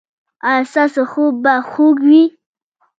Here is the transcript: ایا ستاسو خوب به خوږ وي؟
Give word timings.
ایا 0.49 0.63
ستاسو 0.71 1.01
خوب 1.11 1.33
به 1.43 1.53
خوږ 1.69 1.97
وي؟ 2.07 2.23